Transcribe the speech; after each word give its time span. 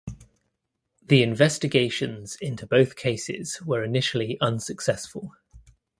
The 1.03 1.21
investigations 1.21 2.35
into 2.41 2.65
both 2.65 2.95
cases 2.95 3.61
were 3.61 3.83
initially 3.83 4.35
unsuccessful. 4.41 5.35